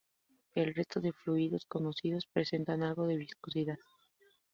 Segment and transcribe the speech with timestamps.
[0.55, 3.77] El resto de fluidos conocidos presentan algo de viscosidad.